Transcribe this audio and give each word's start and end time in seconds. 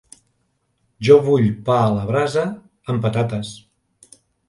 Jo 1.09 1.17
vull 1.27 1.45
pa 1.69 1.77
a 1.83 1.93
la 1.99 2.09
brasa 2.09 2.49
amb 2.51 3.07
patates. 3.09 3.57